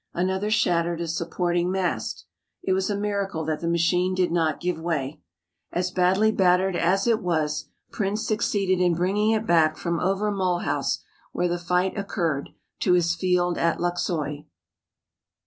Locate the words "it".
2.63-2.73, 7.05-7.21, 9.29-9.45